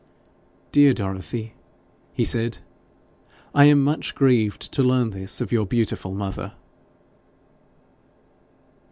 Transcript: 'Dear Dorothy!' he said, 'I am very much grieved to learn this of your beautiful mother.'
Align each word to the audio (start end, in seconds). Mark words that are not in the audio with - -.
'Dear 0.71 0.95
Dorothy!' 0.95 1.53
he 2.11 2.25
said, 2.25 2.57
'I 3.53 3.65
am 3.65 3.77
very 3.85 3.85
much 3.85 4.15
grieved 4.15 4.61
to 4.73 4.81
learn 4.81 5.11
this 5.11 5.41
of 5.41 5.51
your 5.51 5.67
beautiful 5.67 6.15
mother.' 6.15 6.53